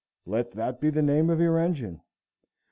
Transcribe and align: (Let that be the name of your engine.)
(Let 0.25 0.53
that 0.53 0.81
be 0.81 0.89
the 0.89 1.03
name 1.03 1.29
of 1.29 1.39
your 1.39 1.59
engine.) 1.59 2.01